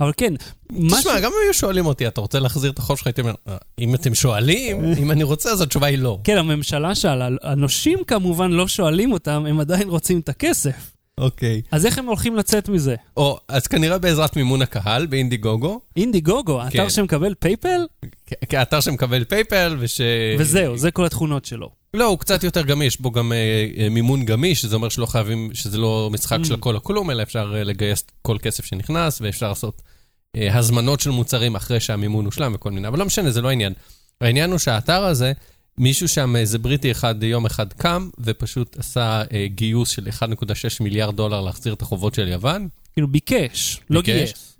אבל 0.00 0.12
כן, 0.16 0.34
משהו... 0.72 0.98
תשמע, 0.98 1.20
גם 1.20 1.30
אם 1.30 1.46
היו 1.46 1.54
שואלים 1.54 1.86
אותי, 1.86 2.06
אתה 2.08 2.20
רוצה 2.20 2.38
להחזיר 2.38 2.70
את 2.70 2.78
החוב 2.78 2.96
שלך? 2.98 3.06
הייתי 3.06 3.20
אומר, 3.20 3.34
"אה, 3.48 3.56
אם 3.78 3.94
אתם 3.94 4.14
שואלים, 4.14 4.84
אם 5.02 5.10
אני 5.10 5.22
רוצה, 5.22 5.50
אז 5.50 5.60
התשובה 5.60 5.86
היא 5.86 5.98
לא. 5.98 6.18
כן, 6.24 6.38
הממשלה 6.38 6.94
שאלה, 6.94 7.28
הנושים 7.42 7.98
כמובן 8.06 8.50
לא 8.50 8.68
שואלים 8.68 9.12
אותם, 9.12 9.44
הם 9.48 9.60
עדיין 9.60 9.88
רוצים 9.88 10.20
את 10.20 10.28
הכסף. 10.28 10.92
אוקיי. 11.18 11.62
אז 11.70 11.86
איך 11.86 11.98
הם 11.98 12.06
הולכים 12.06 12.36
לצאת 12.36 12.68
מזה? 12.68 12.94
או, 13.16 13.38
אז 13.48 13.66
כנראה 13.66 13.98
בעזרת 13.98 14.36
מימון 14.36 14.62
הקהל 14.62 15.06
באינדיגוגו, 15.06 15.80
אינדי 15.96 16.20
גוגו, 16.20 16.62
אתר 16.62 16.70
כן. 16.70 16.90
שמקבל 16.90 17.34
פייפל, 17.34 17.80
כ- 18.26 18.32
כאתר 18.48 18.80
שמקבל 18.80 19.24
פייפל 19.24 19.76
וש... 19.80 20.00
וזהו, 20.38 20.78
זה 20.78 20.90
כל 20.90 21.04
התכונות 21.04 21.44
שלו. 21.44 21.70
לא, 21.94 22.04
הוא 22.04 22.18
קצת 22.18 22.44
יותר 22.44 22.62
גמיש, 22.62 23.00
בו 23.00 23.10
גם 23.10 23.32
אה, 23.32 23.66
אה, 23.78 23.88
מימון 23.88 24.24
גמיש, 24.24 24.60
שזה 24.60 24.76
אומר 24.76 24.88
שלא 24.88 25.06
חייבים, 25.06 25.50
שזה 25.54 25.78
לא 25.78 26.08
משחק 26.12 26.38
של 26.44 26.54
הכל 26.54 26.74
או 26.74 26.82
כלום, 26.82 27.10
אלא 27.10 27.22
אפשר 27.22 27.52
אה, 27.56 27.64
לגייס 27.64 28.04
כל 28.22 28.36
כסף 28.42 28.64
שנכנס, 28.64 29.20
ואפשר 29.20 29.48
לעשות 29.48 29.82
אה, 30.36 30.58
הזמנות 30.58 31.00
של 31.00 31.10
מוצרים 31.10 31.56
אחרי 31.56 31.80
שהמימון 31.80 32.24
הושלם 32.24 32.52
וכל 32.54 32.70
מיני, 32.70 32.88
אבל 32.88 32.98
לא 32.98 33.04
משנה, 33.04 33.30
זה 33.30 33.40
לא 33.40 33.48
העניין. 33.48 33.72
העניין 34.20 34.50
הוא 34.50 34.58
שהאתר 34.58 35.04
הזה, 35.04 35.32
מישהו 35.78 36.08
שם, 36.08 36.36
איזה 36.36 36.58
בריטי 36.58 36.90
אחד, 36.90 37.22
יום 37.22 37.46
אחד 37.46 37.72
קם, 37.72 38.08
ופשוט 38.18 38.76
עשה 38.78 39.22
אה, 39.32 39.46
גיוס 39.48 39.88
של 39.88 40.08
1.6 40.08 40.24
מיליארד 40.80 41.16
דולר 41.16 41.40
להחזיר 41.40 41.72
את 41.72 41.82
החובות 41.82 42.14
של 42.14 42.28
יוון. 42.28 42.68
כאילו 42.92 43.08
ביקש, 43.08 43.80
לא. 43.90 44.02
גייס. 44.02 44.57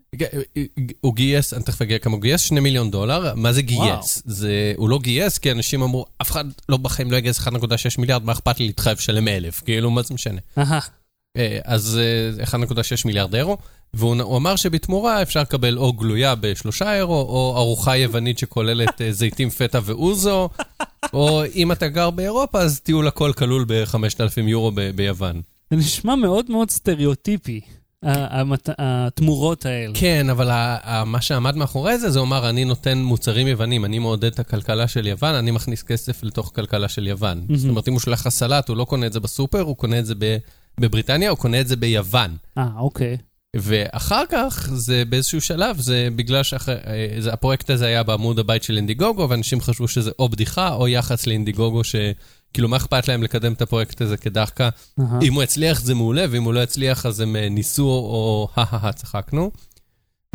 הוא 1.00 1.14
גייס, 1.14 1.54
אני 1.54 1.62
תכף 1.62 1.82
אגיע 1.82 1.98
כמה 1.98 2.14
הוא 2.14 2.22
גייס, 2.22 2.40
2 2.40 2.62
מיליון 2.62 2.90
דולר. 2.90 3.34
מה 3.34 3.52
זה 3.52 3.62
גייס? 3.62 4.22
זה, 4.24 4.72
הוא 4.76 4.88
לא 4.88 4.98
גייס 4.98 5.38
כי 5.38 5.52
אנשים 5.52 5.82
אמרו, 5.82 6.06
אף 6.22 6.30
אחד 6.30 6.44
לא 6.68 6.76
בחיים 6.76 7.10
לא 7.10 7.16
יגייס 7.16 7.38
1.6 7.38 7.50
מיליארד, 7.98 8.24
מה 8.24 8.32
אכפת 8.32 8.60
לי 8.60 8.66
להתחייב 8.66 8.98
שלם 8.98 9.28
אלף? 9.28 9.60
כאילו, 9.60 9.90
מה 9.90 10.02
זה 10.02 10.14
משנה? 10.14 10.40
אה, 11.36 11.58
אז 11.64 12.00
אה, 12.38 12.44
1.6 12.44 12.58
מיליארד 13.04 13.34
אירו, 13.34 13.56
והוא 13.94 14.22
הוא 14.22 14.36
אמר 14.36 14.56
שבתמורה 14.56 15.22
אפשר 15.22 15.40
לקבל 15.40 15.78
או 15.78 15.92
גלויה 15.92 16.34
בשלושה 16.34 16.94
אירו, 16.94 17.20
או 17.20 17.54
ארוחה 17.56 17.96
יוונית 17.96 18.38
שכוללת 18.38 19.02
אה, 19.02 19.12
זיתים, 19.12 19.50
פטה 19.50 19.80
ואוזו, 19.84 20.48
או 21.12 21.42
אם 21.54 21.72
אתה 21.72 21.88
גר 21.88 22.10
באירופה, 22.10 22.60
אז 22.60 22.80
טיול 22.80 23.08
הכל 23.08 23.32
כלול 23.32 23.64
ב-5,000 23.68 24.40
יורו 24.46 24.72
ביוון. 24.94 25.40
זה 25.70 25.76
נשמע 25.76 26.14
מאוד 26.14 26.50
מאוד 26.50 26.70
סטריאוטיפי, 26.70 27.60
המת- 28.02 28.68
התמורות 28.78 29.66
האלה. 29.66 29.92
כן, 29.94 30.30
אבל 30.30 30.50
מה 31.06 31.20
שעמד 31.20 31.56
מאחורי 31.56 31.98
זה, 31.98 32.10
זה 32.10 32.18
אומר, 32.18 32.48
אני 32.48 32.64
נותן 32.64 32.98
מוצרים 32.98 33.46
יוונים, 33.46 33.84
אני 33.84 33.98
מעודד 33.98 34.24
את 34.32 34.38
הכלכלה 34.38 34.88
של 34.88 35.06
יוון, 35.06 35.34
אני 35.34 35.50
מכניס 35.50 35.82
כסף 35.82 36.22
לתוך 36.22 36.52
כלכלה 36.54 36.88
של 36.88 37.06
יוון. 37.06 37.38
מהמם. 37.38 37.56
זאת 37.56 37.68
אומרת, 37.70 37.88
אם 37.88 37.92
הוא 37.92 38.00
שולח 38.00 38.20
לך 38.20 38.28
סלט, 38.28 38.68
הוא 38.68 38.76
לא 38.76 38.84
קונה 38.84 39.06
את 39.06 39.12
זה 39.12 39.20
בסופר, 39.20 39.60
הוא 39.60 39.76
קונה 39.76 39.98
את 39.98 40.06
זה 40.06 40.14
ב- 40.18 40.36
בבריטניה, 40.80 41.30
הוא 41.30 41.38
קונה 41.38 41.60
את 41.60 41.68
זה 41.68 41.76
ביוון. 41.76 42.36
אה, 42.58 42.66
אוקיי. 42.78 43.16
ואחר 43.56 44.22
כך, 44.28 44.68
זה 44.74 45.02
באיזשהו 45.08 45.40
שלב, 45.40 45.80
זה 45.80 46.08
בגלל 46.16 46.42
שהפרויקט 46.42 47.70
הזה 47.70 47.86
היה 47.86 48.02
בעמוד 48.02 48.38
הבית 48.38 48.62
של 48.62 48.76
אינדיגוגו, 48.76 49.28
ואנשים 49.28 49.60
חשבו 49.60 49.88
שזה 49.88 50.10
או 50.18 50.28
בדיחה 50.28 50.74
או 50.74 50.88
יחס 50.88 51.26
לאינדיגוגו, 51.26 51.82
שכאילו, 52.50 52.68
מה 52.68 52.76
אכפת 52.76 53.08
להם 53.08 53.22
לקדם 53.22 53.52
את 53.52 53.62
הפרויקט 53.62 54.00
הזה 54.00 54.16
כדחקה? 54.16 54.68
אהה. 55.00 55.18
אם 55.22 55.34
הוא 55.34 55.42
יצליח 55.42 55.80
זה 55.80 55.94
מעולה, 55.94 56.24
ואם 56.30 56.42
הוא 56.42 56.54
לא 56.54 56.60
יצליח 56.60 57.06
אז 57.06 57.20
הם 57.20 57.36
אה, 57.36 57.48
ניסו 57.48 57.84
או 57.84 58.48
הא-הא-הא, 58.54 58.92
צחקנו. 58.92 59.50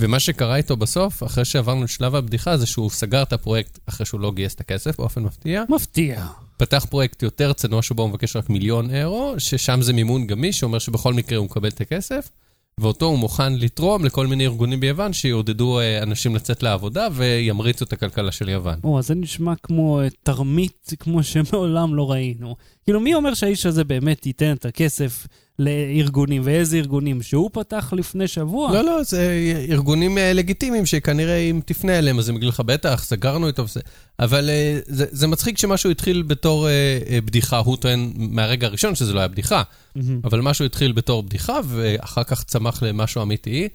ומה 0.02 0.20
שקרה 0.20 0.56
איתו 0.56 0.78
בסוף, 0.78 1.24
אחרי 1.24 1.46
שעברנו 1.46 1.84
את 1.84 1.90
שלב 1.90 2.16
הבדיחה, 2.16 2.58
זה 2.58 2.66
שהוא 2.66 2.90
סגר 2.90 3.24
את 3.24 3.34
הפרויקט 3.34 3.80
אחרי 3.86 4.06
שהוא 4.06 4.20
לא 4.20 4.32
גייס 4.32 4.56
את 4.56 4.62
הכסף, 4.62 4.98
באופן 4.98 5.24
מפתיע. 5.24 5.64
מפתיע. 5.70 6.26
פתח 6.58 6.86
פרויקט 6.90 7.24
יותר 7.24 7.54
צנוע 7.54 7.82
שבו 7.82 8.02
הוא 8.02 8.10
מבקש 8.10 8.36
רק 8.36 8.50
מיליון 8.50 8.90
אירו, 8.90 9.36
ששם 9.38 9.82
זה 9.82 9.94
מימון 9.94 10.28
גמיש, 10.28 10.60
שאומר 10.60 10.80
שבכל 10.80 11.14
מקרה 11.14 11.38
הוא 11.38 11.46
מקבל 11.46 11.70
את 11.70 11.82
הכסף, 11.82 12.30
ואותו 12.78 13.06
הוא 13.06 13.18
מוכן 13.18 13.54
לתרום 13.54 14.06
לכל 14.06 14.28
מיני 14.28 14.46
ארגונים 14.46 14.80
ביוון 14.80 15.14
שיעודדו 15.14 15.80
אה, 15.80 16.04
אנשים 16.04 16.36
לצאת 16.36 16.64
לעבודה 16.64 17.08
וימריצו 17.14 17.86
את 17.86 17.94
הכלכלה 17.94 18.32
של 18.32 18.50
יוון. 18.50 18.80
או, 18.84 19.02
זה 19.02 19.16
נשמע 19.16 19.54
כמו 19.64 20.02
אה, 20.02 20.08
תרמית, 20.24 20.94
כמו 21.00 21.24
שמעולם 21.24 21.96
לא 21.96 22.12
ראינו. 22.12 22.56
כאילו, 22.84 23.00
מי 23.00 23.14
אומר 23.14 23.34
שהאיש 23.34 23.66
הזה 23.66 23.84
באמת 23.84 24.26
ייתן 24.26 24.54
את 24.54 24.66
הכסף 24.66 25.28
לארגונים, 25.60 26.42
ואיזה 26.46 26.78
ארגונים? 26.78 27.22
שהוא 27.22 27.50
פתח 27.54 27.94
לפני 27.98 28.28
שבוע? 28.28 28.74
לא, 28.74 28.84
לא, 28.84 29.04
זה 29.04 29.32
ארגונים 29.70 30.18
אה, 30.18 30.34
לגיטימיים 30.34 30.86
שכנראה 30.86 31.38
אם 31.38 31.60
תפנה 31.66 31.98
אליהם 32.00 32.20
אז 32.20 32.30
הם 32.30 32.36
יגידו 32.36 32.50
לך, 32.50 32.60
בטח, 32.60 33.04
סגרנו 33.04 33.48
איתו 33.48 33.64
וזה. 33.64 33.80
אבל 34.20 34.50
אה, 34.50 34.80
זה, 34.86 35.06
זה 35.12 35.28
מצחיק 35.28 35.58
שמשהו 35.58 35.92
התחיל 35.92 36.22
בתור 36.22 36.68
אה, 36.70 37.20
בדיחה, 37.26 37.58
הוא 37.58 37.78
טוען 37.78 38.14
מהרגע 38.16 38.68
הראשון 38.68 38.96
שזה 38.96 39.14
לא 39.14 39.20
היה 39.20 39.28
בדיחה, 39.28 39.64
מהמם. 39.96 40.20
אבל 40.24 40.42
משהו 40.42 40.66
התחיל 40.66 40.92
בתור 40.92 41.24
בדיחה 41.24 41.60
ואחר 41.68 42.24
כך 42.24 42.44
צמח 42.44 42.84
למשהו 42.84 43.22
אמיתי, 43.22 43.68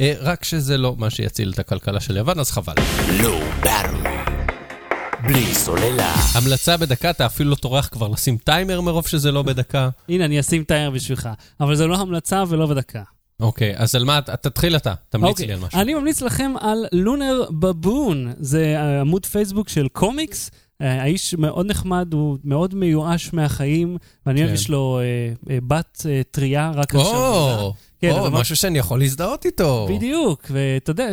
אה, 0.00 0.14
רק 0.20 0.44
שזה 0.44 0.78
לא 0.78 0.94
מה 0.98 1.10
שיציל 1.10 1.52
את 1.54 1.58
הכלכלה 1.58 2.00
של 2.00 2.16
יוון, 2.16 2.38
אז 2.38 2.50
חבל. 2.50 2.74
Battery. 3.62 4.21
בלי 5.26 5.54
סוללה. 5.54 6.14
המלצה 6.34 6.76
בדקה, 6.76 7.10
אתה 7.10 7.26
אפילו 7.26 7.50
לא 7.50 7.54
טורח 7.54 7.88
כבר 7.92 8.08
לשים 8.08 8.36
טיימר 8.36 8.80
מרוב 8.80 9.06
שזה 9.06 9.32
לא 9.32 9.42
בדקה. 9.42 9.88
הנה, 10.08 10.24
אני 10.24 10.40
אשים 10.40 10.64
טייר 10.64 10.90
בשבילך. 10.90 11.28
אבל 11.60 11.74
זה 11.76 11.86
לא 11.86 11.96
המלצה 11.96 12.44
ולא 12.48 12.66
בדקה. 12.66 13.02
אוקיי, 13.40 13.72
אז 13.76 13.94
על 13.94 14.04
מה, 14.04 14.18
אתה- 14.18 14.36
תתחיל 14.36 14.76
אתה, 14.76 14.94
תמליץ 15.08 15.30
אוקיי, 15.30 15.46
לי 15.46 15.52
על 15.52 15.58
משהו. 15.58 15.80
אני 15.80 15.94
ממליץ 15.94 16.20
לכם 16.22 16.52
על 16.60 16.84
לונר 16.92 17.42
בבון. 17.50 18.32
זה 18.40 18.76
עמוד 19.00 19.26
פייסבוק 19.26 19.68
של 19.68 19.88
קומיקס. 19.92 20.50
אה, 20.82 21.02
האיש 21.02 21.34
מאוד 21.34 21.66
נחמד, 21.66 22.12
הוא 22.12 22.38
מאוד 22.44 22.74
מיואש 22.74 23.32
מהחיים, 23.32 23.96
ואני 24.26 24.38
כן. 24.40 24.44
אוהב, 24.46 24.54
יש 24.54 24.68
לו 24.70 24.98
אה, 25.00 25.04
אה, 25.54 25.58
בת 25.66 26.06
אה, 26.08 26.20
טריה 26.30 26.70
רק 26.74 26.94
עכשיו. 26.94 27.70
כן, 28.02 28.10
או, 28.10 28.30
משהו 28.30 28.56
שאני 28.56 28.78
יכול 28.78 28.98
להזדהות 28.98 29.46
איתו. 29.46 29.88
בדיוק, 29.90 30.46
ואתה 30.50 30.90
יודע, 30.90 31.10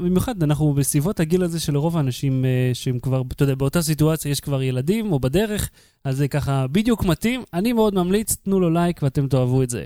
במיוחד 0.00 0.42
אנחנו 0.42 0.72
בסביבות 0.74 1.20
הגיל 1.20 1.42
הזה 1.42 1.60
של 1.60 1.76
רוב 1.76 1.96
האנשים 1.96 2.44
אה, 2.44 2.70
שהם 2.74 2.98
כבר, 2.98 3.22
אתה 3.32 3.42
יודע, 3.42 3.54
באותה 3.54 3.82
סיטואציה 3.82 4.30
יש 4.30 4.40
כבר 4.40 4.62
ילדים 4.62 5.12
או 5.12 5.20
בדרך, 5.20 5.70
אז 6.04 6.16
זה 6.16 6.28
ככה 6.28 6.66
בדיוק 6.66 7.04
מתאים. 7.04 7.42
אני 7.54 7.72
מאוד 7.72 7.94
ממליץ, 7.94 8.36
תנו 8.44 8.60
לו 8.60 8.70
לייק 8.70 9.02
ואתם 9.02 9.28
תאהבו 9.28 9.62
את 9.62 9.70
זה. 9.70 9.84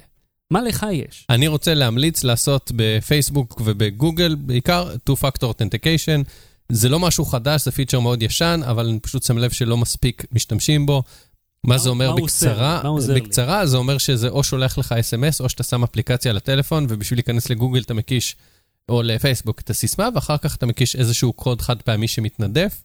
מה 0.51 0.63
לך 0.63 0.87
יש? 0.93 1.27
אני 1.31 1.49
רוצה 1.49 1.75
להמליץ 1.75 2.25
לעשות 2.25 2.73
בפייסבוק 2.77 3.61
ובגוגל, 3.65 4.35
בעיקר 4.35 4.95
Two-Factor 5.11 5.45
Authentication. 5.45 6.25
זה 6.69 6.89
לא 6.89 7.01
משהו 7.01 7.25
חדש, 7.25 7.65
זה 7.65 7.71
פיצ'ר 7.71 8.01
מאוד 8.01 8.23
ישן, 8.23 8.61
אבל 8.65 8.87
אני 8.89 9.01
פשוט 9.01 9.23
שם 9.23 9.39
לב 9.39 9.51
שלא 9.51 9.77
מספיק 9.77 10.25
משתמשים 10.33 10.87
בו. 10.87 11.03
מה 11.67 11.79
זה 11.79 11.89
אומר? 11.89 12.15
בקצרה? 12.15 12.83
בקצרה 13.15 13.67
זה 13.67 13.77
אומר 13.77 13.99
שזה 13.99 14.29
או 14.29 14.45
שולח 14.45 14.79
לך 14.79 14.93
אס.אם.אס, 14.93 15.41
או 15.41 15.49
שאתה 15.49 15.63
שם 15.63 15.83
אפליקציה 15.83 16.33
לטלפון, 16.33 16.87
ובשביל 16.89 17.19
להיכנס 17.19 17.51
לגוגל 17.51 17.81
אתה 17.81 17.95
מקיש, 17.95 18.37
או 18.89 19.03
לפייסבוק, 19.03 19.61
את 19.61 19.71
הסיסמה, 19.71 20.09
ואחר 20.15 20.39
כך 20.39 20.57
אתה 20.57 20.67
מקיש 20.67 20.97
איזשהו 20.97 21.33
קוד 21.33 21.61
חד 21.61 21.83
פעמי 21.83 22.09
שמתנדף. 22.09 22.83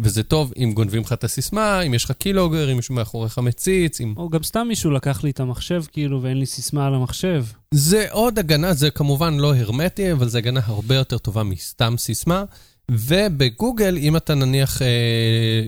וזה 0.00 0.22
טוב 0.22 0.52
אם 0.56 0.72
גונבים 0.74 1.02
לך 1.02 1.12
את 1.12 1.24
הסיסמה, 1.24 1.80
אם 1.80 1.94
יש 1.94 2.04
לך 2.04 2.12
קילוגר, 2.12 2.72
אם 2.72 2.76
מישהו 2.76 2.94
מאחוריך 2.94 3.38
מציץ, 3.38 4.00
אם... 4.00 4.14
או 4.16 4.28
גם 4.28 4.42
סתם 4.42 4.68
מישהו 4.68 4.90
לקח 4.90 5.24
לי 5.24 5.30
את 5.30 5.40
המחשב, 5.40 5.82
כאילו, 5.92 6.22
ואין 6.22 6.36
לי 6.36 6.46
סיסמה 6.46 6.86
על 6.86 6.94
המחשב. 6.94 7.44
זה 7.74 8.06
עוד 8.10 8.38
הגנה, 8.38 8.74
זה 8.74 8.90
כמובן 8.90 9.34
לא 9.34 9.56
הרמטי, 9.56 10.12
אבל 10.12 10.28
זה 10.28 10.38
הגנה 10.38 10.60
הרבה 10.64 10.94
יותר 10.94 11.18
טובה 11.18 11.42
מסתם 11.42 11.94
סיסמה. 11.98 12.44
ובגוגל, 12.90 13.96
אם 13.98 14.16
אתה 14.16 14.34
נניח 14.34 14.82
אה, 14.82 14.86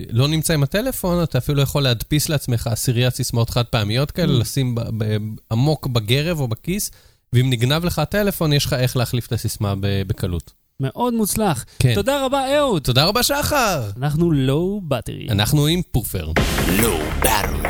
לא 0.09 0.27
נמצא 0.27 0.53
עם 0.53 0.63
הטלפון, 0.63 1.23
אתה 1.23 1.37
אפילו 1.37 1.61
יכול 1.61 1.83
להדפיס 1.83 2.29
לעצמך 2.29 2.67
עשיריית 2.67 3.15
סיסמאות 3.15 3.49
חד 3.49 3.63
פעמיות 3.65 4.11
כאלה, 4.11 4.37
Mm. 4.37 4.41
לשים 4.41 4.75
ב- 4.75 4.81
ב- 5.03 5.17
עמוק 5.51 5.87
בגרב 5.87 6.39
או 6.39 6.47
בכיס, 6.47 6.91
ואם 7.33 7.49
נגנב 7.49 7.85
לך 7.85 7.99
הטלפון, 7.99 8.53
יש 8.53 8.65
לך 8.65 8.73
איך 8.73 8.97
להחליף 8.97 9.27
את 9.27 9.31
הסיסמה 9.31 9.75
ב- 9.75 10.01
בקלות. 10.07 10.51
מאוד 10.79 11.13
מוצלח. 11.13 11.65
כן. 11.79 11.93
תודה 11.95 12.25
רבה, 12.25 12.57
אהוד. 12.57 12.81
תודה 12.83 13.03
רבה, 13.05 13.23
שחר! 13.23 13.89
אנחנו 13.97 14.31
לואו 14.31 14.81
בטרי. 14.87 15.27
אנחנו 15.29 15.65
עם 15.67 15.81
פופר. 15.91 16.31
Low 16.79 17.23
Battery. 17.25 17.67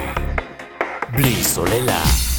בלי 1.15 1.43
סוללה. 1.43 2.31